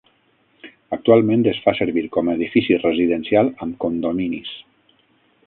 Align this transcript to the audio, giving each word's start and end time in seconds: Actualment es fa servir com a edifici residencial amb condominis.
Actualment 0.95 1.43
es 1.51 1.59
fa 1.65 1.73
servir 1.79 2.03
com 2.15 2.31
a 2.31 2.35
edifici 2.41 2.79
residencial 2.81 3.53
amb 3.67 3.79
condominis. 3.87 4.57